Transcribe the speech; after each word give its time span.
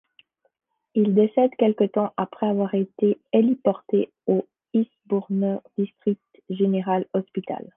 Il 0.95 1.13
décède 1.13 1.51
quelque 1.59 1.83
temps 1.83 2.11
après 2.17 2.47
avoir 2.47 2.73
été 2.73 3.19
héliporté 3.33 4.11
au 4.25 4.47
Eastbourne 4.73 5.61
District 5.77 6.19
General 6.49 7.05
Hospital. 7.13 7.69